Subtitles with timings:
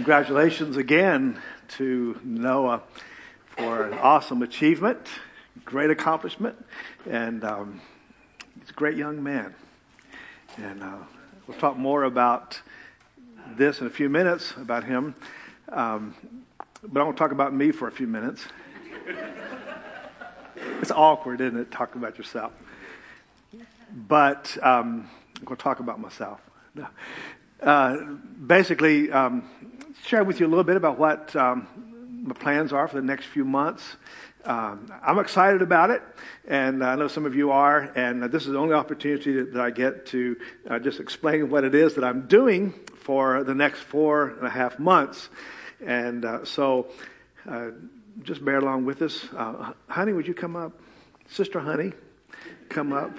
[0.00, 1.38] Congratulations again
[1.76, 2.80] to Noah
[3.50, 5.06] for an awesome achievement,
[5.66, 6.56] great accomplishment,
[7.06, 7.82] and um,
[8.58, 9.54] he's a great young man.
[10.56, 10.96] And uh,
[11.46, 12.62] we'll talk more about
[13.46, 15.14] this in a few minutes about him.
[15.68, 16.14] Um,
[16.82, 18.46] but I want to talk about me for a few minutes.
[20.80, 22.52] it's awkward, isn't it, talking about yourself?
[23.94, 26.40] But um, I'm going to talk about myself.
[27.62, 27.96] Uh,
[28.46, 29.44] basically, um,
[30.04, 31.66] share with you a little bit about what um,
[32.24, 33.96] my plans are for the next few months.
[34.44, 36.02] Um, I'm excited about it,
[36.48, 37.92] and I know some of you are.
[37.94, 40.36] And this is the only opportunity that, that I get to
[40.68, 44.50] uh, just explain what it is that I'm doing for the next four and a
[44.50, 45.28] half months.
[45.84, 46.88] And uh, so,
[47.48, 47.70] uh,
[48.22, 49.26] just bear along with us.
[49.36, 50.72] Uh, honey, would you come up?
[51.28, 51.92] Sister Honey,
[52.68, 53.12] come up.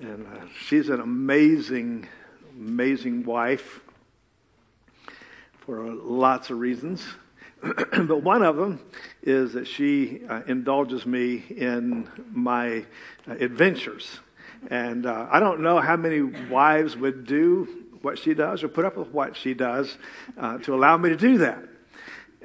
[0.00, 2.08] And uh, she's an amazing,
[2.56, 3.80] amazing wife
[5.68, 7.04] for lots of reasons.
[7.62, 8.80] but one of them
[9.22, 12.86] is that she uh, indulges me in my
[13.28, 14.20] uh, adventures.
[14.70, 18.86] And uh, I don't know how many wives would do what she does or put
[18.86, 19.98] up with what she does
[20.38, 21.62] uh, to allow me to do that.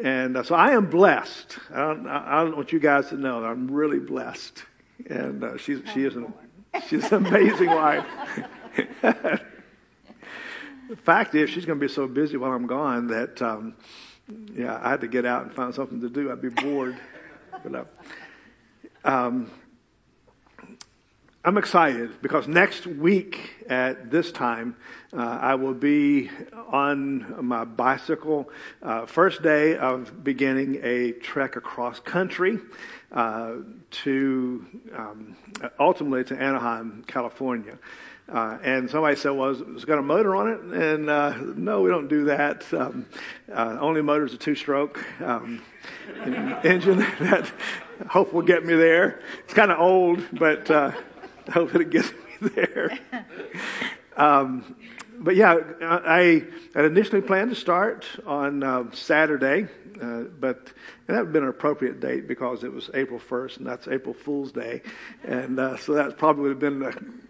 [0.03, 1.59] And uh, so I am blessed.
[1.73, 4.63] I don't, I don't, want you guys to know that I'm really blessed.
[5.09, 6.33] And uh, she's, she is an,
[6.89, 8.05] she's an amazing wife.
[10.93, 13.73] The fact is, she's going to be so busy while I'm gone that, um,
[14.53, 16.31] yeah, I had to get out and find something to do.
[16.31, 16.95] I'd be bored.
[17.63, 17.85] but, uh,
[19.03, 19.49] um,
[21.43, 24.75] I'm excited because next week at this time,
[25.11, 26.29] uh, I will be
[26.67, 28.51] on my bicycle.
[28.83, 32.59] Uh, first day of beginning a trek across country
[33.11, 33.53] uh,
[33.89, 35.35] to um,
[35.79, 37.79] ultimately to Anaheim, California.
[38.31, 40.59] Uh, and somebody said, well, it's got a motor on it?
[40.61, 42.71] And uh, no, we don't do that.
[42.73, 43.05] Um,
[43.51, 45.61] uh, only motor is a two stroke um,
[46.63, 47.51] engine that
[48.09, 49.21] hope will get me there.
[49.43, 50.91] It's kind of old, but uh,
[51.47, 52.97] I hope it gets me there.
[54.15, 54.75] Um,
[55.19, 59.67] but yeah, I had initially planned to start on uh, Saturday,
[60.01, 60.71] uh, but
[61.07, 64.13] that would have been an appropriate date because it was April 1st, and that's April
[64.13, 64.81] Fool's Day.
[65.23, 67.22] And uh, so that probably would have been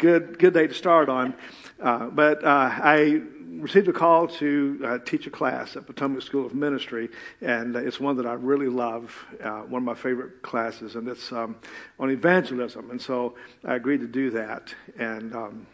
[0.00, 1.34] good good day to start on.
[1.78, 6.46] Uh, but uh, I received a call to uh, teach a class at Potomac School
[6.46, 7.10] of Ministry,
[7.42, 11.30] and it's one that I really love, uh, one of my favorite classes, and it's
[11.32, 11.56] um,
[11.98, 12.90] on evangelism.
[12.90, 14.74] And so I agreed to do that.
[14.98, 15.66] And um,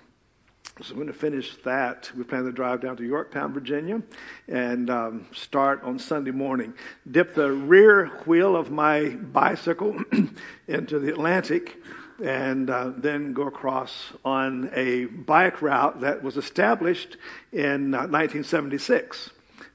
[0.82, 2.10] so I'm going to finish that.
[2.16, 4.02] We plan to drive down to Yorktown, Virginia,
[4.48, 6.74] and um, start on Sunday morning.
[7.08, 10.02] Dip the rear wheel of my bicycle
[10.66, 11.76] into the Atlantic
[12.22, 17.16] and uh, then go across on a bike route that was established
[17.52, 19.30] in uh, 1976.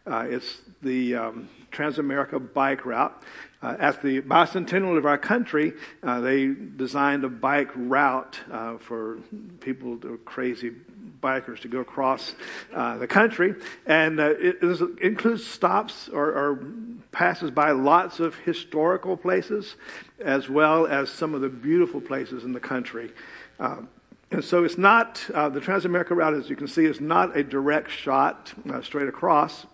[0.05, 3.21] Uh, it's the um, Transamerica Bike Route.
[3.63, 9.19] Uh, at the bicentennial of our country, uh, they designed a bike route uh, for
[9.59, 10.71] people who crazy
[11.21, 12.33] bikers to go across
[12.71, 13.53] the country.
[13.85, 16.59] And uh, it, it, includes stops or, or,
[17.11, 19.75] passes by lots of historical places,
[20.19, 23.11] as well as some of the beautiful places in the country.
[23.59, 23.81] Uh,
[24.31, 27.43] and so it's not, uh, the Transamerica route, as you can see, is not a
[27.43, 29.65] direct shot uh, straight across.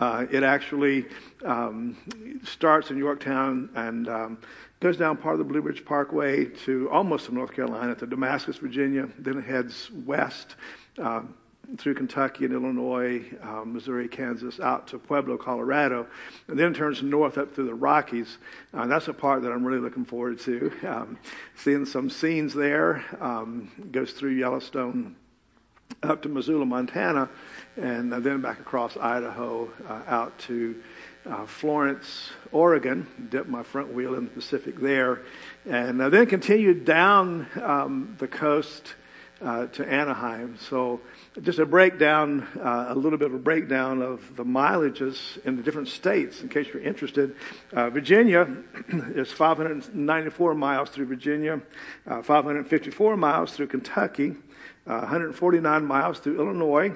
[0.00, 1.06] Uh, it actually
[1.44, 1.96] um,
[2.42, 4.38] starts in Yorktown and um,
[4.80, 9.08] goes down part of the Blue Ridge Parkway to almost North Carolina, to Damascus, Virginia,
[9.18, 10.56] then it heads west
[10.98, 11.22] uh,
[11.78, 16.06] through Kentucky and Illinois, uh, Missouri, Kansas, out to Pueblo, Colorado,
[16.48, 18.38] and then turns north up through the Rockies.
[18.72, 20.72] Uh, that's a part that I'm really looking forward to.
[20.86, 21.18] Um,
[21.56, 25.16] seeing some scenes there, um, goes through Yellowstone
[26.02, 27.28] up to Missoula, Montana,
[27.76, 30.80] and then back across Idaho uh, out to
[31.26, 35.22] uh, Florence, Oregon, dipped my front wheel in the Pacific there,
[35.68, 38.94] and uh, then continued down um, the coast
[39.42, 40.56] uh, to Anaheim.
[40.58, 41.00] So,
[41.42, 45.62] just a breakdown, uh, a little bit of a breakdown of the mileages in the
[45.62, 47.34] different states, in case you're interested.
[47.72, 48.48] Uh, Virginia
[48.88, 51.60] is 594 miles through Virginia,
[52.06, 54.36] 554 miles through Kentucky,
[54.84, 56.94] 149 miles through Illinois,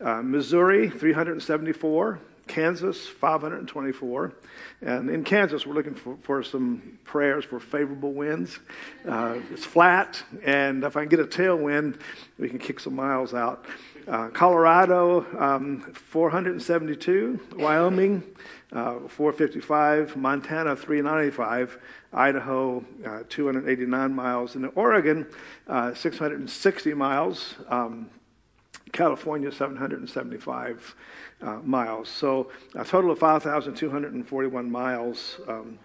[0.00, 2.20] Missouri, 374.
[2.46, 4.32] Kansas, 524.
[4.82, 8.58] And in Kansas, we're looking for, for some prayers for favorable winds.
[9.06, 12.00] Uh, it's flat, and if I can get a tailwind,
[12.38, 13.64] we can kick some miles out.
[14.06, 17.38] Uh, Colorado, um, 472.
[17.54, 18.22] Wyoming,
[18.72, 20.16] uh, 455.
[20.16, 21.78] Montana, 395.
[22.12, 24.56] Idaho, uh, 289 miles.
[24.56, 25.26] And Oregon,
[25.68, 27.54] uh, 660 miles.
[27.68, 28.10] Um,
[28.92, 30.94] California, 775
[31.40, 32.08] uh, miles.
[32.08, 35.40] So a total of 5,241 miles.
[35.48, 35.78] Um,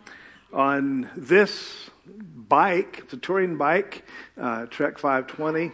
[0.53, 4.05] on this bike, it's a touring bike,
[4.39, 5.71] uh, Trek 520.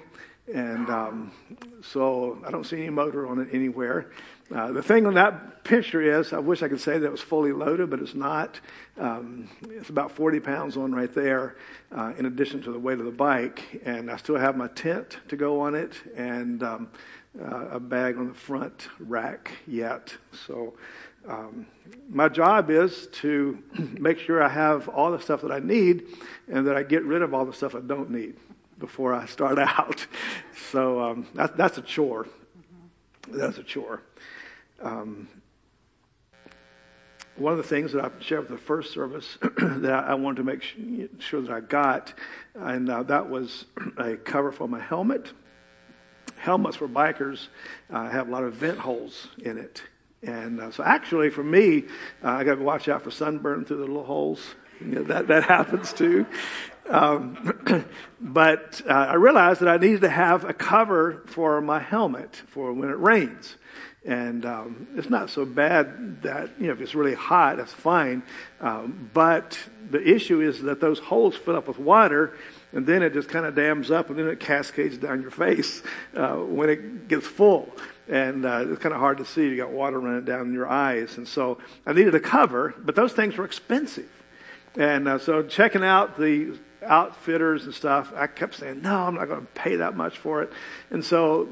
[0.54, 1.32] And um,
[1.82, 4.12] so I don't see any motor on it anywhere.
[4.54, 7.22] Uh, the thing on that picture is, I wish I could say that it was
[7.22, 8.60] fully loaded, but it's not.
[8.98, 11.56] Um, it's about 40 pounds on right there,
[11.96, 13.82] uh, in addition to the weight of the bike.
[13.86, 16.90] And I still have my tent to go on it and um,
[17.42, 20.16] uh, a bag on the front rack yet.
[20.46, 20.74] So
[21.28, 21.66] um,
[22.10, 23.58] my job is to
[24.00, 26.06] make sure I have all the stuff that I need
[26.48, 28.36] and that I get rid of all the stuff I don't need
[28.80, 30.06] before I start out.
[30.72, 32.28] So um, that, that's a chore.
[33.30, 34.02] That's a chore.
[34.82, 35.28] Um,
[37.36, 40.44] one of the things that I shared with the first service that I wanted to
[40.44, 40.64] make
[41.20, 42.14] sure that I got,
[42.54, 43.66] and uh, that was
[43.98, 45.32] a cover for my helmet.
[46.44, 47.48] Helmets for bikers
[47.90, 49.82] uh, have a lot of vent holes in it.
[50.22, 51.86] And uh, so, actually, for me,
[52.22, 54.42] uh, I got to watch out for sunburn through the little holes.
[54.82, 56.26] You know, that, that happens too.
[56.90, 57.86] Um,
[58.20, 62.74] but uh, I realized that I needed to have a cover for my helmet for
[62.74, 63.56] when it rains.
[64.06, 68.24] And um, it's not so bad that, you know, if it's really hot, that's fine.
[68.60, 69.58] Um, but
[69.90, 72.34] the issue is that those holes fill up with water,
[72.74, 75.84] and then it just kind of dams up, and then it cascades down your face
[76.16, 77.70] uh, when it gets full.
[78.08, 79.48] And uh, it's kind of hard to see.
[79.48, 81.18] You got water running down your eyes.
[81.18, 84.10] And so I needed a cover, but those things were expensive.
[84.76, 89.26] And uh, so checking out the outfitters and stuff, I kept saying, no, I'm not
[89.26, 90.52] going to pay that much for it.
[90.90, 91.48] And so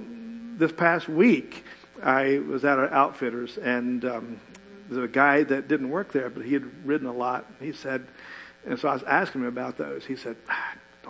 [0.58, 1.64] this past week,
[2.04, 4.42] I was at an outfitters, and um,
[4.90, 7.46] there's a guy that didn't work there, but he had ridden a lot.
[7.60, 8.08] He said,
[8.66, 10.06] and so I was asking him about those.
[10.06, 10.36] He said,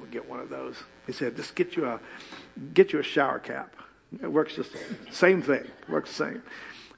[0.01, 0.75] ah, "Don't get one of those."
[1.07, 1.99] He said, "Just get you a
[2.73, 3.75] get you a shower cap.
[4.21, 4.79] It works just the
[5.11, 5.65] same thing.
[5.87, 6.43] Works the same."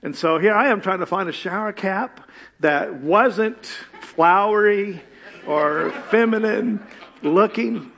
[0.02, 2.30] And so here I am trying to find a shower cap
[2.60, 3.66] that wasn't
[4.02, 5.02] flowery
[5.48, 6.86] or feminine
[7.22, 7.92] looking.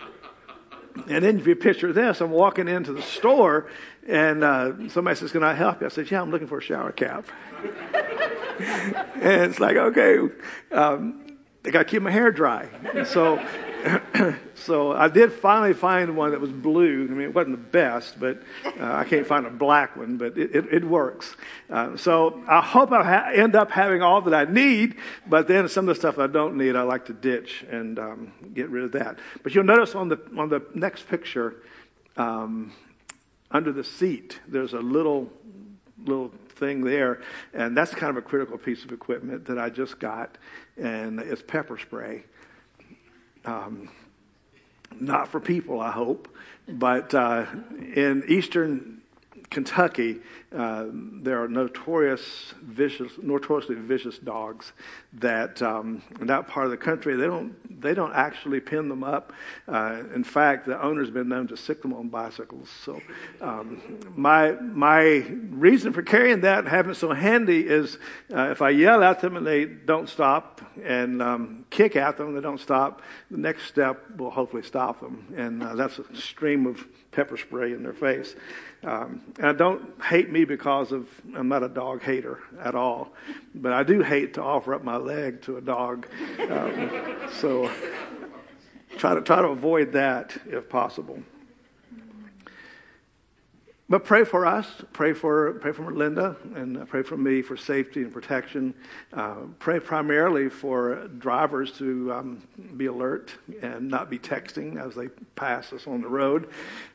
[1.09, 3.67] And then if you picture this, I'm walking into the store
[4.07, 5.87] and uh, somebody says, Can I help you?
[5.87, 7.25] I said, Yeah, I'm looking for a shower cap.
[8.59, 10.19] and it's like, okay,
[10.71, 12.69] um, I got to keep my hair dry.
[12.93, 13.43] And so,
[14.55, 17.05] so I did finally find one that was blue.
[17.05, 20.37] I mean, it wasn't the best, but uh, I can't find a black one, but
[20.37, 21.35] it, it, it works.
[21.69, 24.95] Uh, so I hope I ha- end up having all that I need,
[25.27, 28.33] but then some of the stuff I don't need, I like to ditch and um,
[28.53, 29.19] get rid of that.
[29.43, 31.55] But you'll notice on the on the next picture.
[32.17, 32.71] Um,
[33.51, 35.31] under the seat, there's a little
[36.03, 37.21] little thing there,
[37.53, 40.37] and that's kind of a critical piece of equipment that I just got,
[40.77, 42.23] and it's pepper spray.
[43.45, 43.89] Um,
[45.01, 46.27] not for people, I hope,
[46.67, 47.45] but uh,
[47.79, 49.01] in eastern
[49.55, 50.17] Kentucky,
[50.53, 54.73] uh, there are notorious, vicious, notoriously vicious dogs
[55.13, 59.01] that um, in that part of the country they don't they don't actually pin them
[59.01, 59.31] up.
[59.65, 62.69] Uh, in fact, the owner's been known to sic them on bicycles.
[62.83, 63.01] So,
[63.39, 63.81] um,
[64.13, 67.97] my my reason for carrying that having it so handy is
[68.33, 72.27] uh, if I yell at them and they don't stop, and um, kick at them
[72.27, 76.03] and they don't stop, the next step will hopefully stop them, and uh, that's a
[76.13, 78.35] stream of pepper spray in their face.
[78.83, 83.13] Um, and don't hate me because of I'm not a dog hater at all,
[83.53, 86.07] but I do hate to offer up my leg to a dog.
[86.49, 87.71] Um, so
[88.97, 91.19] try to try to avoid that if possible.
[93.87, 94.67] But pray for us.
[94.93, 98.73] Pray for pray for Linda and pray for me for safety and protection.
[99.13, 105.09] Uh, pray primarily for drivers to um, be alert and not be texting as they
[105.35, 106.49] pass us on the road.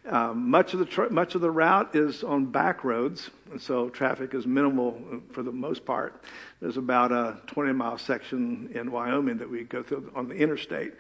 [0.08, 4.34] Um, much of the tr- much of the route is on back roads, so traffic
[4.34, 5.00] is minimal
[5.32, 6.22] for the most part.
[6.60, 10.92] There's about a 20 mile section in Wyoming that we go through on the interstate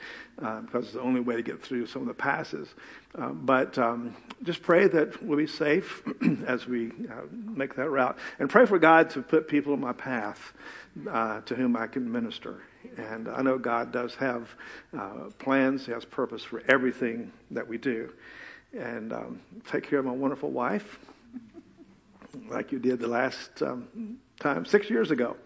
[0.42, 2.68] uh, because it's the only way to get through some of the passes.
[3.16, 6.02] Uh, but um, just pray that we'll be safe
[6.46, 8.18] as we uh, make that route.
[8.38, 10.52] And pray for God to put people in my path
[11.08, 12.62] uh, to whom I can minister.
[12.96, 14.54] And I know God does have
[14.96, 18.12] uh, plans, He has purpose for everything that we do.
[18.72, 19.40] And um,
[19.70, 20.98] take care of my wonderful wife
[22.48, 25.36] like you did the last um, time, six years ago.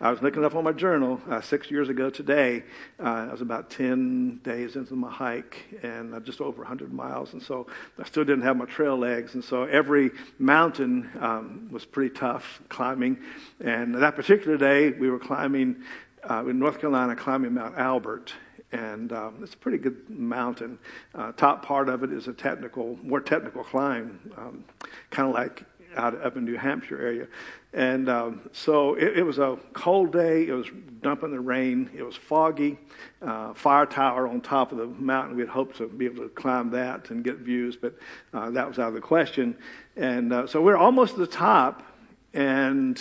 [0.00, 2.64] I was looking up on my journal, uh, six years ago today.
[3.00, 7.32] Uh, I was about 10 days into my hike and uh, just over 100 miles.
[7.32, 7.66] And so
[7.98, 9.34] I still didn't have my trail legs.
[9.34, 13.18] And so every mountain um, was pretty tough climbing.
[13.60, 15.82] And that particular day, we were climbing
[16.28, 18.34] uh, in North Carolina, climbing Mount Albert
[18.72, 20.78] and um, it's a pretty good mountain.
[21.14, 24.64] Uh, top part of it is a technical, more technical climb, um,
[25.10, 25.64] kind of like
[25.96, 27.26] out up in New Hampshire area.
[27.72, 30.46] And um, so it, it, was a cold day.
[30.46, 30.66] It was
[31.00, 31.88] dumping the rain.
[31.96, 32.78] It was foggy.
[33.22, 35.36] Uh, fire tower on top of the mountain.
[35.36, 37.94] We had hoped to be able to climb that and get views, but
[38.34, 39.56] uh, that was out of the question.
[39.96, 41.82] And uh, so we we're almost at the top
[42.34, 43.00] and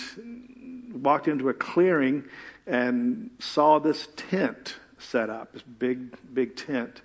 [0.93, 2.23] walked into a clearing
[2.65, 7.01] and saw this tent set up, this big, big tent.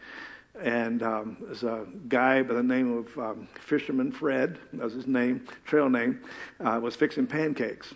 [0.61, 5.07] And um, there's a guy by the name of um, Fisherman Fred, that was his
[5.07, 6.21] name, trail name,
[6.61, 7.95] uh, was fixing pancakes.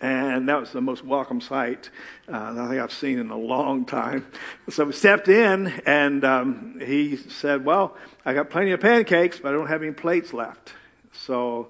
[0.00, 1.90] And that was the most welcome sight
[2.28, 4.26] uh, I think I've seen in a long time.
[4.68, 9.50] So we stepped in, and um, he said, Well, I got plenty of pancakes, but
[9.50, 10.72] I don't have any plates left.
[11.12, 11.68] So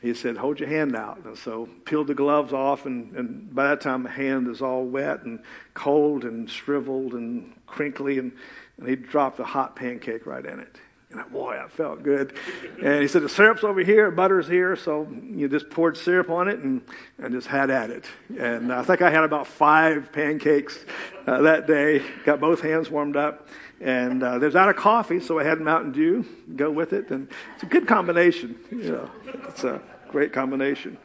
[0.00, 1.24] he said, Hold your hand out.
[1.24, 4.84] And so peeled the gloves off, and, and by that time, the hand is all
[4.84, 5.40] wet and
[5.74, 8.18] cold and shriveled and crinkly.
[8.18, 8.32] And,
[8.78, 10.76] and he dropped a hot pancake right in it.
[11.10, 12.36] And I, boy, that felt good.
[12.82, 14.74] And he said, The syrup's over here, butter's here.
[14.74, 16.82] So you just poured syrup on it and,
[17.18, 18.04] and just had at it.
[18.38, 20.78] And I think I had about five pancakes
[21.26, 23.48] uh, that day, got both hands warmed up.
[23.80, 26.24] And uh, there's out of coffee, so I had Mountain Dew,
[26.56, 27.10] go with it.
[27.10, 28.58] And it's a good combination.
[28.70, 29.10] You know,
[29.48, 30.98] it's a great combination.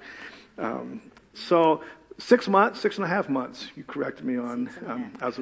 [0.58, 1.02] Um,
[1.34, 1.84] so
[2.18, 4.70] six months, six and a half months, you corrected me on.
[4.88, 5.40] Um, I, was,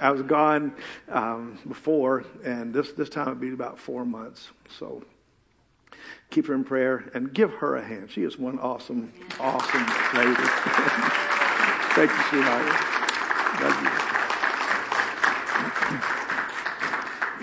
[0.00, 0.74] I was gone
[1.08, 4.50] um, before, and this, this time it'd be about four months.
[4.78, 5.02] So
[6.30, 8.10] keep her in prayer and give her a hand.
[8.10, 10.34] She is one awesome, awesome lady.
[11.94, 13.62] Thank you, sweetheart.
[13.62, 13.93] Love you.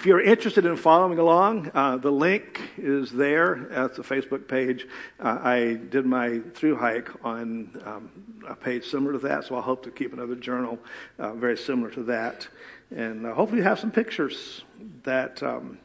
[0.01, 4.88] If you're interested in following along, uh, the link is there at the Facebook page.
[5.20, 8.10] Uh, I did my through hike on um,
[8.48, 10.79] a page similar to that, so I hope to keep another journal
[11.20, 12.48] uh, very similar to that.
[12.89, 14.63] And uh, hopefully, have some pictures
[15.03, 15.77] that um,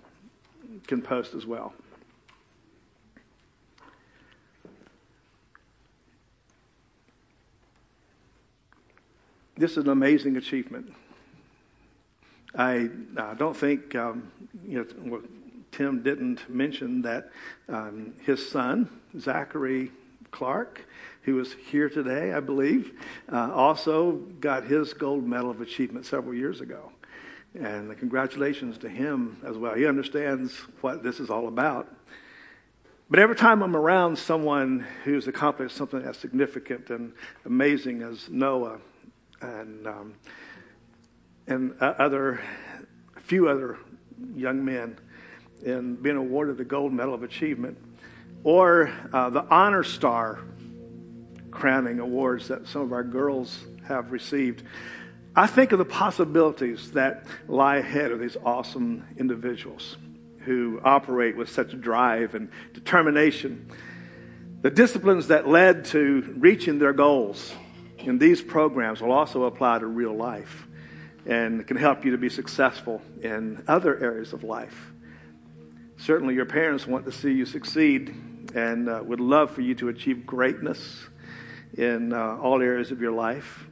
[0.87, 1.75] can post as well.
[9.59, 10.95] This is an amazing achievement.
[12.57, 14.31] I uh, don't think um,
[14.67, 15.23] you know well,
[15.73, 17.31] Tim didn't mention that
[17.69, 19.91] um, his son Zachary
[20.31, 20.87] Clark,
[21.23, 22.93] who was here today, I believe,
[23.31, 26.93] uh, also got his gold medal of achievement several years ago.
[27.55, 29.75] And congratulations to him as well.
[29.75, 31.95] He understands what this is all about.
[33.09, 37.13] But every time I'm around someone who's accomplished something as significant and
[37.45, 38.79] amazing as Noah
[39.41, 40.15] and um,
[41.47, 42.41] and other,
[43.17, 43.79] a few other
[44.35, 44.99] young men
[45.65, 47.79] in being awarded the Gold Medal of Achievement,
[48.45, 50.41] or uh, the Honor Star
[51.51, 54.63] crowning awards that some of our girls have received.
[55.35, 59.97] I think of the possibilities that lie ahead of these awesome individuals
[60.41, 63.71] who operate with such drive and determination.
[64.63, 67.53] The disciplines that led to reaching their goals
[67.99, 70.67] in these programs will also apply to real life
[71.27, 74.93] and can help you to be successful in other areas of life.
[75.99, 78.15] Certainly, your parents want to see you succeed
[78.55, 81.07] and uh, would love for you to achieve greatness
[81.77, 83.67] in uh, all areas of your life.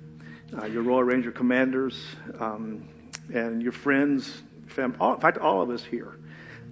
[0.56, 2.04] Uh, your Royal Ranger commanders
[2.38, 2.88] um,
[3.32, 6.16] and your friends, fam- all, in fact, all of us here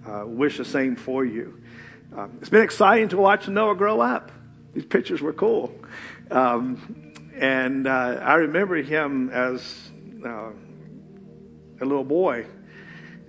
[0.05, 1.61] uh, wish the same for you.
[2.15, 4.31] Um, it's been exciting to watch Noah grow up.
[4.73, 5.73] These pictures were cool.
[6.29, 9.91] Um, and uh, I remember him as
[10.25, 10.51] uh,
[11.81, 12.45] a little boy.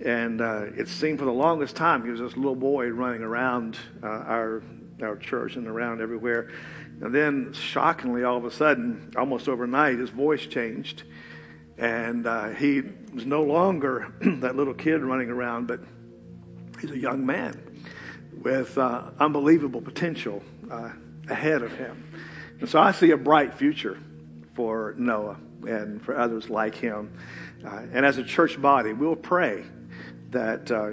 [0.03, 3.77] And uh, it seemed for the longest time he was this little boy running around
[4.03, 4.63] uh, our,
[5.01, 6.51] our church and around everywhere.
[7.01, 11.03] And then, shockingly, all of a sudden, almost overnight, his voice changed.
[11.77, 12.81] And uh, he
[13.13, 15.81] was no longer that little kid running around, but
[16.79, 17.61] he's a young man
[18.41, 20.91] with uh, unbelievable potential uh,
[21.29, 22.13] ahead of him.
[22.59, 23.99] And so I see a bright future
[24.53, 25.37] for Noah
[25.67, 27.17] and for others like him.
[27.65, 29.63] Uh, and as a church body, we'll pray
[30.29, 30.91] that uh,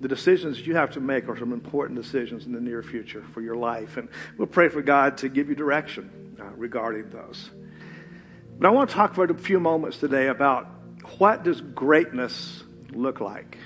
[0.00, 3.40] the decisions you have to make are some important decisions in the near future for
[3.40, 3.96] your life.
[3.96, 4.08] And
[4.38, 7.50] we'll pray for God to give you direction uh, regarding those.
[8.58, 10.68] But I want to talk for a few moments today about
[11.18, 13.58] what does greatness look like?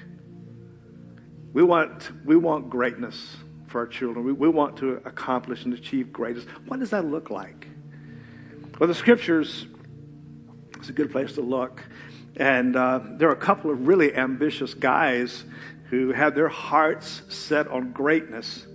[1.53, 4.25] We want, we want greatness for our children.
[4.25, 6.45] We, we want to accomplish and achieve greatness.
[6.67, 7.67] What does that look like?
[8.79, 9.67] Well, the scriptures
[10.81, 11.85] it's a good place to look.
[12.37, 15.45] And uh, there are a couple of really ambitious guys
[15.91, 18.67] who had their hearts set on greatness.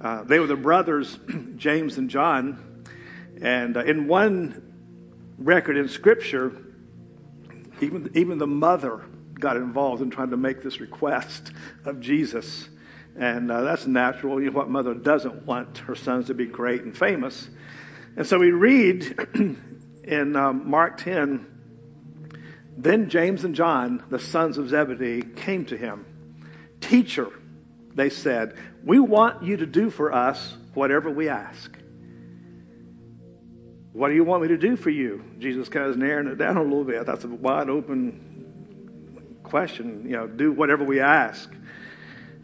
[0.00, 1.18] Uh, they were the brothers,
[1.56, 2.84] James and John.
[3.42, 4.62] And uh, in one
[5.36, 6.52] record in Scripture,
[7.80, 11.50] even, even the mother got involved in trying to make this request
[11.84, 12.68] of Jesus.
[13.16, 14.40] And uh, that's natural.
[14.40, 17.48] You know, what mother doesn't want her sons to be great and famous?
[18.16, 19.16] And so we read
[20.08, 21.46] in um, Mark 10
[22.76, 26.06] Then James and John, the sons of Zebedee, came to him.
[26.80, 27.30] Teacher,
[27.94, 31.76] they said, we want you to do for us whatever we ask.
[33.92, 35.24] What do you want me to do for you?
[35.38, 37.04] Jesus kind of narrowing it down a little bit.
[37.04, 40.04] That's a wide open question.
[40.04, 41.50] You know, do whatever we ask.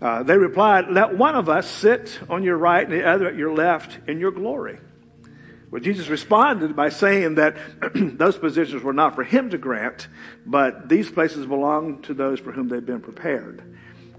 [0.03, 3.37] Uh, they replied, Let one of us sit on your right and the other at
[3.37, 4.81] your left in your glory.
[5.75, 7.57] Well, Jesus responded by saying that
[7.97, 10.07] those positions were not for him to grant,
[10.47, 13.61] but these places belong to those for whom they've been prepared.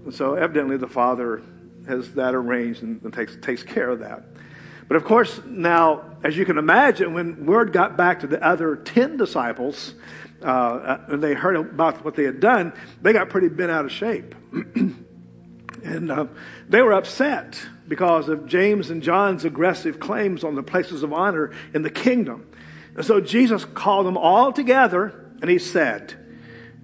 [0.04, 1.40] And so, evidently, the Father
[1.88, 4.24] has that arranged and, and takes, takes care of that.
[4.86, 8.76] But of course, now, as you can imagine, when word got back to the other
[8.76, 9.94] 10 disciples,
[10.42, 13.86] uh, uh, and they heard about what they had done, they got pretty bent out
[13.86, 14.34] of shape.
[14.52, 16.26] and uh,
[16.68, 17.58] they were upset
[17.88, 22.50] because of James and John's aggressive claims on the places of honor in the kingdom.
[22.94, 26.14] And so Jesus called them all together and he said,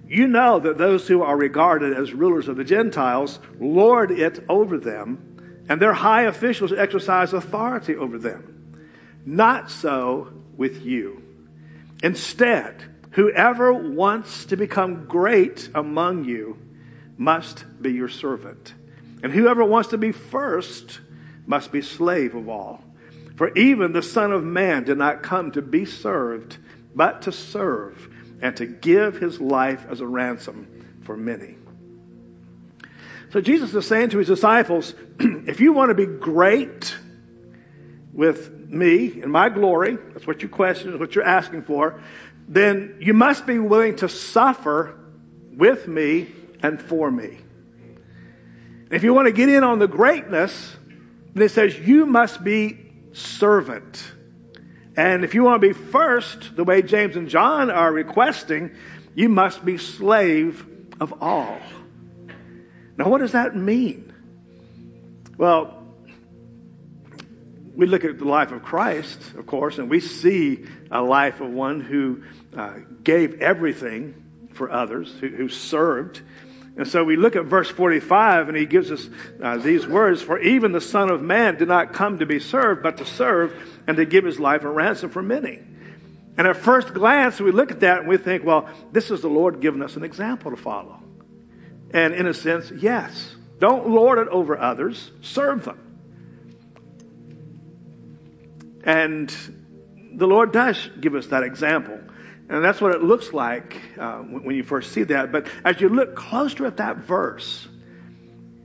[0.07, 4.77] You know that those who are regarded as rulers of the Gentiles lord it over
[4.77, 5.33] them
[5.69, 8.81] and their high officials exercise authority over them.
[9.25, 11.23] Not so with you.
[12.03, 16.57] Instead, whoever wants to become great among you
[17.17, 18.73] must be your servant.
[19.23, 20.99] And whoever wants to be first
[21.47, 22.83] must be slave of all.
[23.37, 26.57] For even the Son of Man did not come to be served,
[26.93, 28.09] but to serve
[28.41, 31.55] and to give his life as a ransom for many.
[33.31, 36.95] So Jesus is saying to his disciples, if you want to be great
[38.11, 41.99] with me and my glory, that's what you question, that's what you're asking for,
[42.47, 44.99] then you must be willing to suffer
[45.55, 46.27] with me
[46.61, 47.39] and for me.
[48.95, 50.75] If you want to get in on the greatness,
[51.33, 52.77] then it says you must be
[53.13, 54.11] servant.
[54.95, 58.71] And if you want to be first, the way James and John are requesting,
[59.15, 60.65] you must be slave
[60.99, 61.59] of all.
[62.97, 64.13] Now, what does that mean?
[65.37, 65.83] Well,
[67.75, 71.49] we look at the life of Christ, of course, and we see a life of
[71.49, 72.23] one who
[72.55, 74.13] uh, gave everything
[74.53, 76.21] for others, who, who, served.
[76.75, 79.07] And so we look at verse 45, and he gives us
[79.41, 82.81] uh, these words For even the Son of Man did not come to be served,
[82.81, 83.53] but to serve
[83.85, 85.61] and to give his life a ransom for many.
[86.35, 89.29] And at first glance, we look at that and we think, well, this is the
[89.29, 90.99] Lord giving us an example to follow.
[91.91, 93.35] And in a sense, yes.
[93.59, 95.79] Don't lord it over others, serve them.
[98.83, 99.33] And
[100.15, 101.99] the Lord does give us that example.
[102.49, 105.31] And that's what it looks like uh, when you first see that.
[105.31, 107.67] But as you look closer at that verse,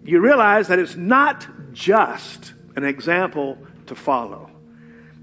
[0.04, 4.50] you realize that it's not just an example to follow.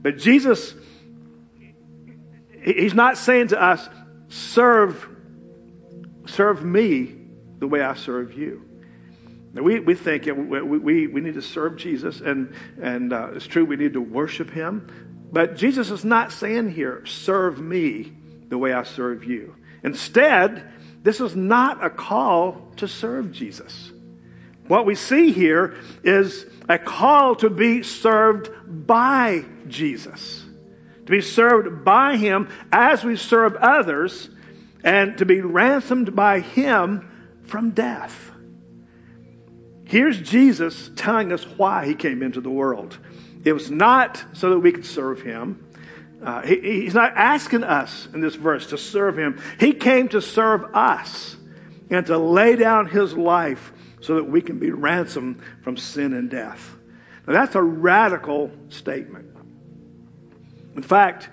[0.01, 0.73] But Jesus,
[2.63, 3.89] he's not saying to us,
[4.29, 5.09] serve,
[6.25, 7.15] serve me
[7.59, 8.61] the way I serve you.
[9.53, 13.63] We, we think we, we, we need to serve Jesus, and, and uh, it's true,
[13.63, 14.87] we need to worship him.
[15.31, 18.13] But Jesus is not saying here, serve me
[18.55, 19.53] the way I serve you.
[19.83, 20.71] Instead,
[21.03, 23.91] this is not a call to serve Jesus.
[24.69, 30.45] What we see here is a call to be served by Jesus,
[31.05, 34.29] to be served by him as we serve others,
[34.85, 38.31] and to be ransomed by him from death.
[39.83, 42.97] Here's Jesus telling us why he came into the world.
[43.43, 45.61] It was not so that we could serve him.
[46.23, 49.41] Uh, he, he's not asking us in this verse to serve him.
[49.59, 51.35] He came to serve us
[51.89, 56.29] and to lay down his life so that we can be ransomed from sin and
[56.29, 56.75] death.
[57.27, 59.35] Now, that's a radical statement.
[60.75, 61.29] In fact,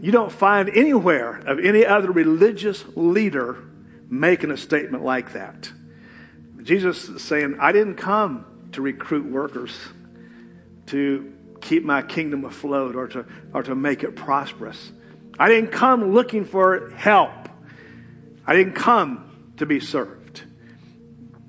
[0.00, 3.56] you don't find anywhere of any other religious leader
[4.08, 5.70] making a statement like that.
[6.62, 9.76] Jesus is saying, I didn't come to recruit workers
[10.86, 11.31] to
[11.62, 14.92] keep my kingdom afloat or to, or to make it prosperous.
[15.38, 17.48] I didn't come looking for help.
[18.46, 20.42] I didn't come to be served.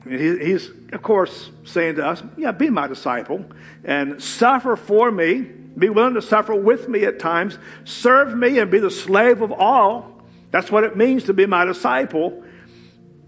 [0.08, 3.46] he's, of course, saying to us, Yeah, be my disciple
[3.84, 5.42] and suffer for me.
[5.42, 7.58] Be willing to suffer with me at times.
[7.84, 10.22] Serve me and be the slave of all.
[10.52, 12.44] That's what it means to be my disciple.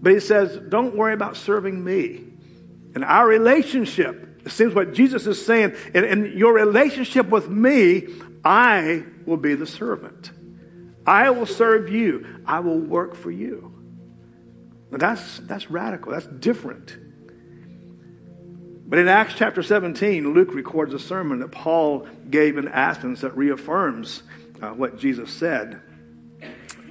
[0.00, 2.24] But he says, don't worry about serving me.
[2.94, 8.08] And our relationship, seems what Jesus is saying, in, in your relationship with me,
[8.44, 10.30] I will be the servant.
[11.06, 12.42] I will serve you.
[12.46, 13.72] I will work for you.
[14.90, 16.12] That's, that's radical.
[16.12, 16.96] That's different.
[18.88, 23.36] But in Acts chapter 17, Luke records a sermon that Paul gave in Athens that
[23.36, 24.22] reaffirms
[24.62, 25.82] uh, what Jesus said.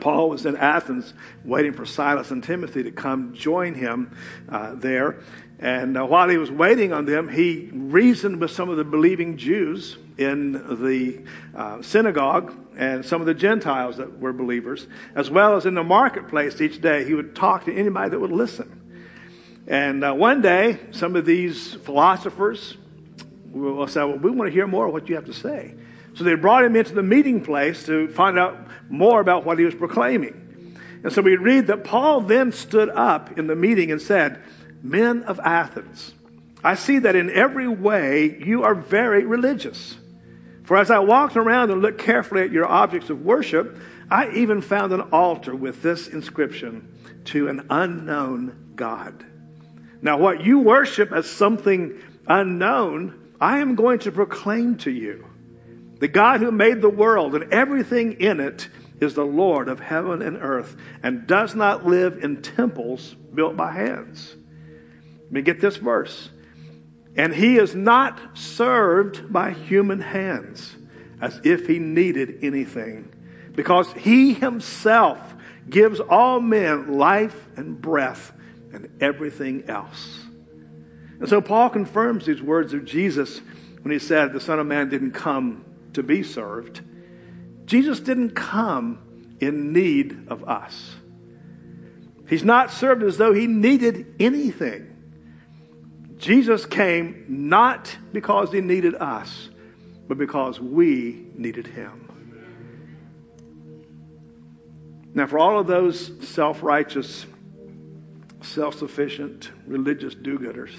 [0.01, 1.13] Paul was in Athens
[1.45, 4.15] waiting for Silas and Timothy to come join him
[4.49, 5.21] uh, there.
[5.59, 9.37] And uh, while he was waiting on them, he reasoned with some of the believing
[9.37, 11.21] Jews in the
[11.55, 15.83] uh, synagogue and some of the Gentiles that were believers, as well as in the
[15.83, 17.05] marketplace each day.
[17.05, 18.81] He would talk to anybody that would listen.
[19.67, 22.77] And uh, one day, some of these philosophers
[23.51, 25.73] will say, Well, we want to hear more of what you have to say.
[26.15, 28.57] So they brought him into the meeting place to find out
[28.89, 30.41] more about what he was proclaiming.
[31.03, 34.41] And so we read that Paul then stood up in the meeting and said,
[34.85, 36.13] Men of Athens,
[36.63, 39.97] I see that in every way you are very religious.
[40.63, 43.79] For as I walked around and looked carefully at your objects of worship,
[44.11, 46.95] I even found an altar with this inscription
[47.25, 49.25] to an unknown God.
[50.03, 55.25] Now, what you worship as something unknown, I am going to proclaim to you.
[55.97, 58.69] The God who made the world and everything in it
[59.01, 63.71] is the Lord of heaven and earth and does not live in temples built by
[63.71, 64.35] hands.
[65.35, 66.29] Me get this verse.
[67.17, 70.73] And he is not served by human hands
[71.19, 73.13] as if he needed anything,
[73.53, 75.35] because he himself
[75.69, 78.31] gives all men life and breath
[78.71, 80.21] and everything else.
[81.19, 83.41] And so Paul confirms these words of Jesus
[83.81, 86.79] when he said, The Son of Man didn't come to be served.
[87.65, 90.95] Jesus didn't come in need of us.
[92.29, 94.94] He's not served as though he needed anything.
[96.17, 99.49] Jesus came not because he needed us,
[100.07, 102.01] but because we needed him.
[105.13, 107.25] Now, for all of those self righteous,
[108.41, 110.75] self sufficient, religious do gooders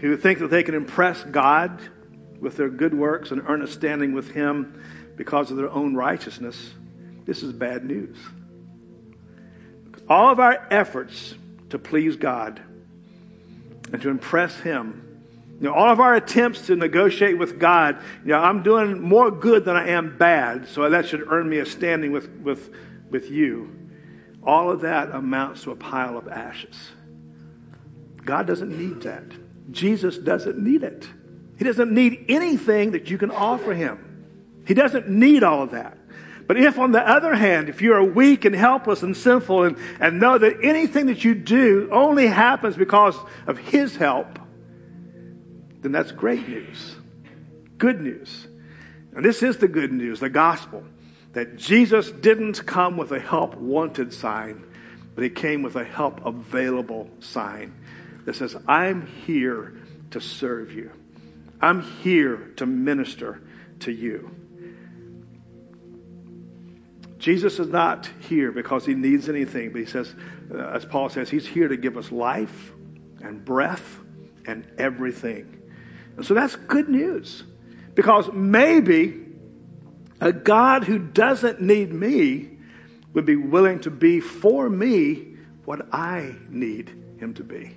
[0.00, 1.80] who think that they can impress God
[2.40, 4.80] with their good works and earn a standing with Him
[5.16, 6.74] because of their own righteousness,
[7.26, 8.16] this is bad news.
[10.08, 11.34] All of our efforts
[11.70, 12.62] to please God
[13.92, 15.08] and to impress Him,
[15.60, 19.30] you know, all of our attempts to negotiate with God, you know, I'm doing more
[19.30, 22.72] good than I am bad, so that should earn me a standing with, with,
[23.10, 23.74] with you.
[24.44, 26.90] All of that amounts to a pile of ashes.
[28.24, 29.24] God doesn't need that.
[29.72, 31.08] Jesus doesn't need it.
[31.58, 34.62] He doesn't need anything that you can offer him.
[34.64, 35.97] He doesn't need all of that.
[36.48, 39.76] But if, on the other hand, if you are weak and helpless and sinful and,
[40.00, 43.14] and know that anything that you do only happens because
[43.46, 44.38] of His help,
[45.82, 46.96] then that's great news.
[47.76, 48.48] Good news.
[49.14, 50.84] And this is the good news, the gospel,
[51.34, 54.64] that Jesus didn't come with a help wanted sign,
[55.14, 57.74] but He came with a help available sign
[58.24, 59.74] that says, I'm here
[60.12, 60.92] to serve you.
[61.60, 63.42] I'm here to minister
[63.80, 64.34] to you.
[67.18, 70.14] Jesus is not here because he needs anything, but he says,
[70.52, 72.72] uh, as Paul says, he's here to give us life
[73.20, 73.98] and breath
[74.46, 75.60] and everything.
[76.16, 77.42] And so that's good news
[77.94, 79.24] because maybe
[80.20, 82.50] a God who doesn't need me
[83.12, 87.76] would be willing to be for me what I need him to be.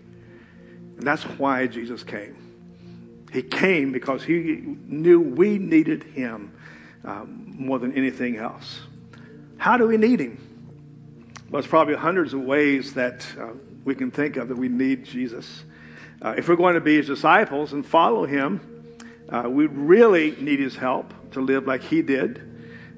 [0.98, 2.38] And that's why Jesus came.
[3.34, 6.54] He came because he knew we needed him
[7.04, 8.82] um, more than anything else.
[9.62, 10.40] How do we need him?
[11.52, 13.50] Well, there's probably hundreds of ways that uh,
[13.86, 15.66] we can think of that we need Jesus.
[16.20, 18.96] Uh, if we're going to be his disciples and follow him,
[19.30, 22.42] uh, we really need his help to live like he did,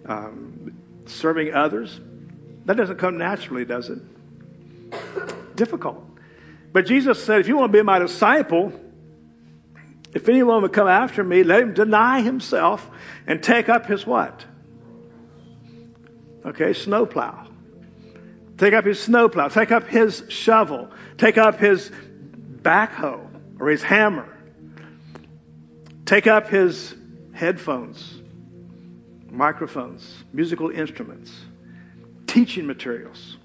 [0.05, 0.73] um,
[1.05, 1.99] serving others.
[2.63, 3.99] That doesn't come naturally, does it?
[5.57, 6.01] Difficult.
[6.71, 8.71] But Jesus said, if you want to be my disciple,
[10.13, 12.89] if anyone would come after me, let him deny himself
[13.27, 14.45] and take up his what?
[16.45, 17.47] Okay, snowplow.
[18.57, 19.47] Take up his snowplow.
[19.49, 20.89] Take up his shovel.
[21.17, 21.91] Take up his
[22.61, 23.27] backhoe
[23.59, 24.29] or his hammer.
[26.05, 26.95] Take up his
[27.33, 28.21] headphones,
[29.29, 31.31] microphones, musical instruments,
[32.27, 33.37] teaching materials,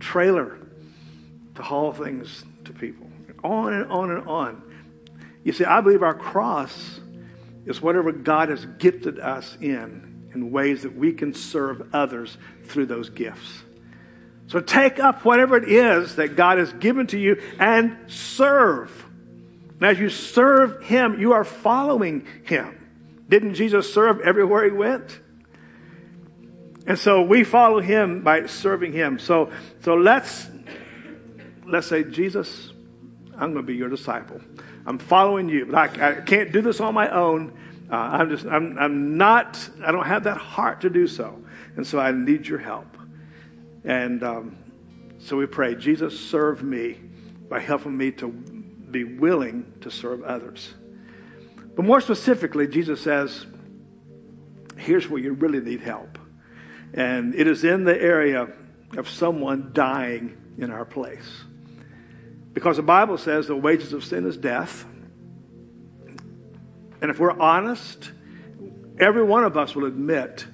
[0.00, 0.58] trailer
[1.54, 3.06] to haul things to people.
[3.42, 4.62] On and on and on.
[5.44, 7.00] You see, I believe our cross
[7.66, 10.03] is whatever God has gifted us in,
[10.34, 13.62] in ways that we can serve others through those gifts.
[14.46, 19.06] So take up whatever it is that God has given to you and serve.
[19.80, 22.80] And as you serve Him, you are following Him.
[23.28, 25.20] Didn't Jesus serve everywhere He went?
[26.86, 29.18] And so we follow Him by serving Him.
[29.18, 30.46] So, so let's,
[31.66, 32.72] let's say, Jesus,
[33.32, 34.40] I'm going to be your disciple.
[34.86, 35.66] I'm following you.
[35.66, 37.58] But I, I can't do this on my own.
[37.90, 41.42] Uh, I'm just, I'm, I'm not, I don't have that heart to do so.
[41.76, 42.96] And so I need your help.
[43.84, 44.56] And um,
[45.18, 46.98] so we pray, Jesus, serve me
[47.48, 50.74] by helping me to be willing to serve others.
[51.74, 53.46] But more specifically, Jesus says,
[54.76, 56.18] here's where you really need help.
[56.92, 58.48] And it is in the area
[58.96, 61.44] of someone dying in our place.
[62.52, 64.86] Because the Bible says the wages of sin is death.
[67.04, 68.12] And if we're honest,
[68.98, 70.46] every one of us will admit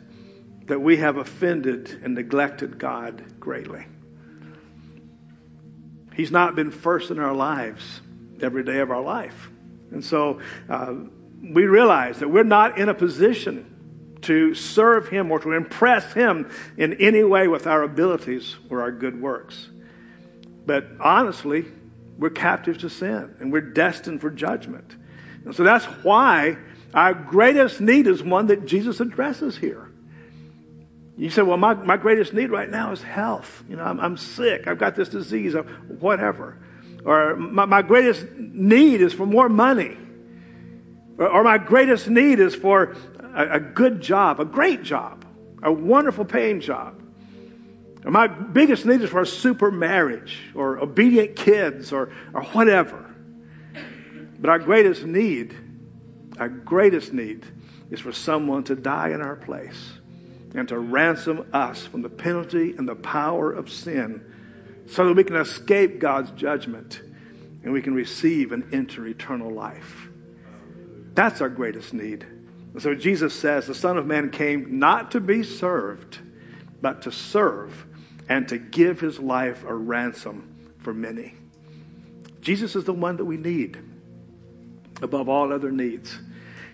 [0.66, 3.86] that we have offended and neglected God greatly.
[6.12, 8.00] He's not been first in our lives
[8.42, 9.48] every day of our life.
[9.92, 10.94] And so uh,
[11.40, 16.50] we realize that we're not in a position to serve Him or to impress Him
[16.76, 19.68] in any way with our abilities or our good works.
[20.66, 21.66] But honestly,
[22.18, 24.96] we're captive to sin and we're destined for judgment.
[25.44, 26.56] And so that's why
[26.92, 29.90] our greatest need is one that Jesus addresses here.
[31.16, 33.62] You say, well, my, my greatest need right now is health.
[33.68, 34.66] You know, I'm, I'm sick.
[34.66, 36.58] I've got this disease or whatever.
[37.04, 39.98] Or my, my greatest need is for more money.
[41.18, 42.96] Or, or my greatest need is for
[43.34, 45.24] a, a good job, a great job,
[45.62, 47.00] a wonderful paying job.
[48.04, 53.09] Or my biggest need is for a super marriage or obedient kids or, or whatever.
[54.40, 55.54] But our greatest need,
[56.38, 57.44] our greatest need
[57.90, 59.92] is for someone to die in our place
[60.54, 64.24] and to ransom us from the penalty and the power of sin
[64.88, 67.02] so that we can escape God's judgment
[67.62, 70.08] and we can receive and enter eternal life.
[71.14, 72.24] That's our greatest need.
[72.72, 76.18] And so Jesus says the Son of Man came not to be served,
[76.80, 77.84] but to serve
[78.28, 81.34] and to give his life a ransom for many.
[82.40, 83.89] Jesus is the one that we need
[85.02, 86.18] above all other needs.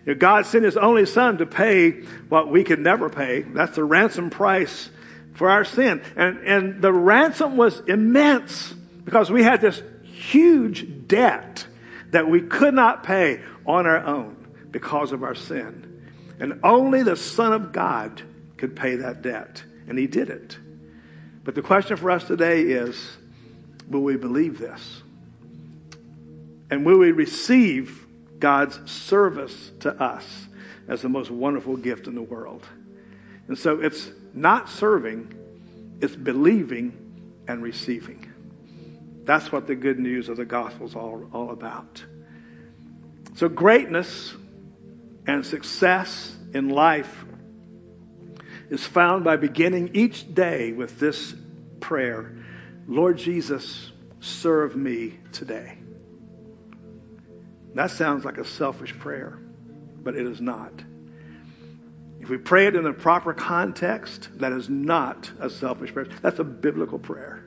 [0.04, 3.42] You know, God sent his only son to pay what we could never pay.
[3.42, 4.90] That's the ransom price
[5.34, 6.02] for our sin.
[6.16, 8.72] And, and the ransom was immense
[9.04, 11.66] because we had this huge debt
[12.10, 14.36] that we could not pay on our own
[14.70, 15.82] because of our sin.
[16.38, 18.22] And only the Son of God
[18.56, 19.64] could pay that debt.
[19.88, 20.58] And he did it.
[21.44, 23.16] But the question for us today is
[23.88, 25.02] will we believe this?
[26.70, 28.05] And will we receive
[28.38, 30.46] God's service to us
[30.88, 32.66] as the most wonderful gift in the world?
[33.48, 35.34] And so it's not serving,
[36.00, 38.32] it's believing and receiving.
[39.24, 42.04] That's what the good news of the gospel is all, all about.
[43.34, 44.34] So, greatness
[45.26, 47.24] and success in life
[48.70, 51.34] is found by beginning each day with this
[51.80, 52.32] prayer
[52.88, 55.78] Lord Jesus, serve me today.
[57.76, 59.38] That sounds like a selfish prayer,
[60.02, 60.72] but it is not.
[62.20, 66.08] If we pray it in the proper context, that is not a selfish prayer.
[66.22, 67.44] That's a biblical prayer.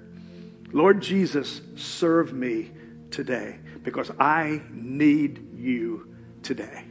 [0.72, 2.70] Lord Jesus, serve me
[3.10, 6.14] today because I need you
[6.44, 6.84] today.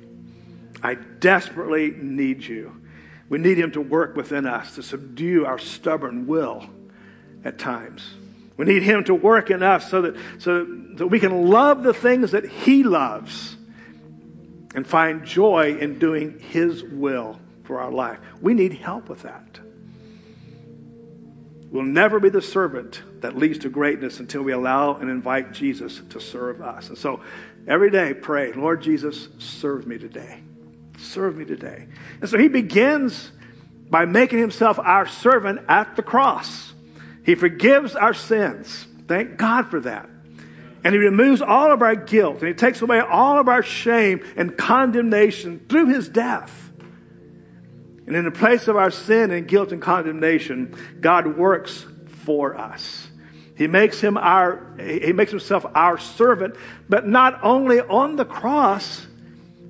[0.82, 2.82] I desperately need you.
[3.28, 6.68] We need Him to work within us to subdue our stubborn will
[7.44, 8.14] at times.
[8.58, 10.66] We need Him to work in us so that, so
[10.96, 13.56] that we can love the things that He loves
[14.74, 18.18] and find joy in doing His will for our life.
[18.42, 19.60] We need help with that.
[21.70, 26.00] We'll never be the servant that leads to greatness until we allow and invite Jesus
[26.10, 26.88] to serve us.
[26.88, 27.20] And so
[27.66, 30.40] every day, pray, Lord Jesus, serve me today.
[30.98, 31.86] Serve me today.
[32.20, 33.30] And so he begins
[33.90, 36.72] by making himself our servant at the cross.
[37.28, 38.86] He forgives our sins.
[39.06, 40.08] Thank God for that.
[40.82, 44.24] And he removes all of our guilt and he takes away all of our shame
[44.34, 46.72] and condemnation through his death.
[48.06, 51.84] And in the place of our sin and guilt and condemnation, God works
[52.24, 53.08] for us.
[53.58, 56.56] He makes him our he makes himself our servant,
[56.88, 59.06] but not only on the cross,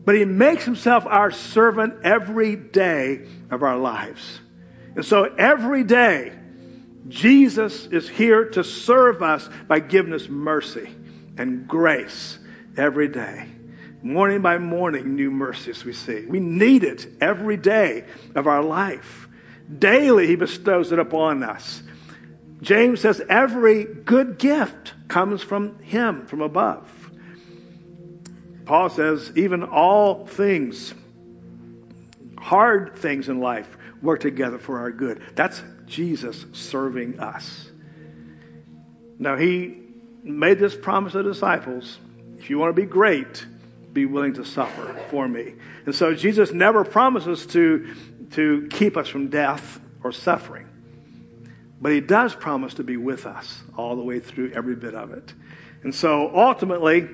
[0.04, 4.38] but he makes himself our servant every day of our lives.
[4.94, 6.38] And so every day,
[7.08, 10.94] Jesus is here to serve us by giving us mercy
[11.36, 12.38] and grace
[12.76, 13.46] every day.
[14.02, 16.24] Morning by morning, new mercies we see.
[16.26, 19.28] We need it every day of our life.
[19.76, 21.82] Daily, he bestows it upon us.
[22.60, 27.10] James says every good gift comes from him, from above.
[28.64, 30.94] Paul says, even all things,
[32.38, 35.22] hard things in life, work together for our good.
[35.34, 37.70] That's Jesus serving us.
[39.18, 39.78] Now, he
[40.22, 41.98] made this promise to the disciples,
[42.38, 43.46] If you want to be great,
[43.92, 45.54] be willing to suffer for me.
[45.86, 47.94] And so Jesus never promises to,
[48.32, 50.68] to keep us from death or suffering.
[51.80, 55.12] But he does promise to be with us all the way through every bit of
[55.12, 55.32] it.
[55.82, 57.08] And so ultimately,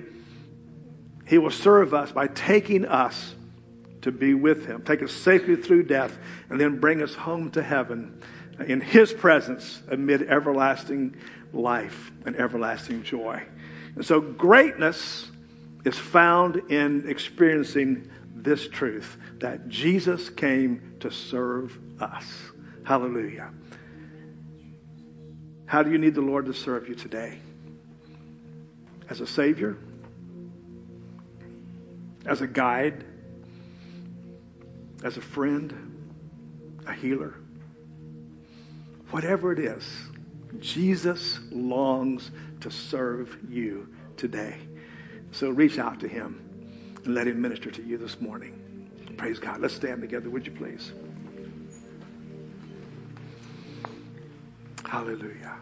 [1.26, 3.34] he will serve us by taking us
[4.02, 6.18] to be with him, take us safely through death,
[6.50, 8.22] and then bring us home to heaven
[8.58, 11.16] in his presence amid everlasting
[11.52, 13.42] life and everlasting joy.
[13.94, 15.30] And so greatness
[15.84, 22.26] is found in experiencing this truth that Jesus came to serve us.
[22.84, 23.50] Hallelujah.
[25.66, 27.38] How do you need the Lord to serve you today?
[29.08, 29.76] As a Savior?
[32.26, 33.04] As a guide?
[35.02, 36.82] As a friend?
[36.86, 37.34] A healer?
[39.14, 39.84] Whatever it is,
[40.58, 44.56] Jesus longs to serve you today.
[45.30, 46.42] So reach out to him
[47.04, 48.90] and let him minister to you this morning.
[49.16, 49.60] Praise God.
[49.60, 50.92] Let's stand together, would you please?
[54.84, 55.58] Hallelujah.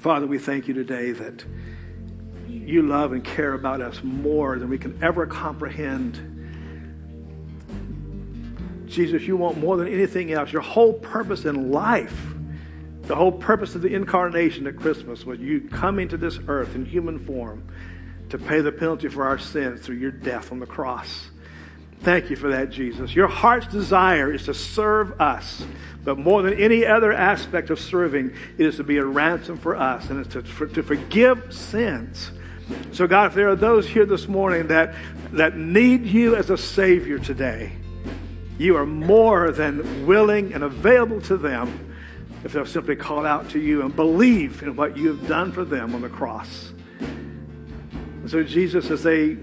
[0.00, 1.46] Father, we thank you today that
[2.46, 6.29] you love and care about us more than we can ever comprehend.
[8.90, 10.52] Jesus, you want more than anything else.
[10.52, 12.34] Your whole purpose in life,
[13.02, 16.84] the whole purpose of the incarnation at Christmas was you coming to this earth in
[16.84, 17.66] human form
[18.30, 21.30] to pay the penalty for our sins through your death on the cross.
[22.02, 23.14] Thank you for that, Jesus.
[23.14, 25.62] Your heart's desire is to serve us.
[26.02, 29.76] But more than any other aspect of serving, it is to be a ransom for
[29.76, 32.30] us and it's to, for, to forgive sins.
[32.92, 34.94] So, God, if there are those here this morning that,
[35.32, 37.72] that need you as a Savior today,
[38.60, 41.94] you are more than willing and available to them
[42.44, 45.64] if they'll simply call out to you and believe in what you have done for
[45.64, 46.72] them on the cross.
[47.00, 49.36] And so, Jesus, as they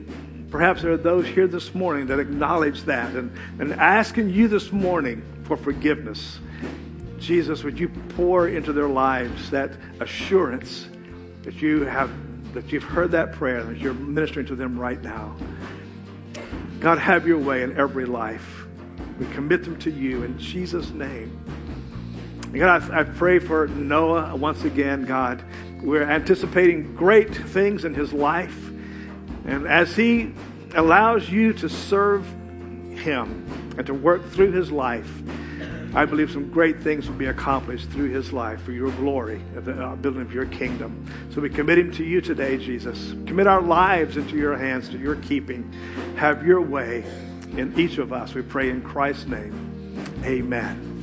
[0.49, 4.71] Perhaps there are those here this morning that acknowledge that and, and asking you this
[4.71, 6.39] morning for forgiveness.
[7.19, 10.87] Jesus, would you pour into their lives that assurance
[11.43, 12.09] that you have
[12.53, 15.35] that you've heard that prayer, that you're ministering to them right now.
[16.79, 18.56] God, have your way in every life.
[19.19, 21.43] We commit them to you in Jesus' name.
[22.53, 25.43] God, I, I pray for Noah once again, God.
[25.81, 28.67] We're anticipating great things in his life.
[29.45, 30.33] And as He
[30.75, 32.25] allows you to serve
[32.91, 33.45] Him
[33.77, 35.09] and to work through His life,
[35.95, 39.65] I believe some great things will be accomplished through His life for your glory at
[39.65, 41.05] the uh, building of your kingdom.
[41.33, 43.13] So we commit Him to you today, Jesus.
[43.25, 45.71] Commit our lives into your hands, to your keeping.
[46.17, 47.05] Have your way
[47.57, 48.33] in each of us.
[48.33, 49.95] We pray in Christ's name.
[50.23, 50.96] Amen.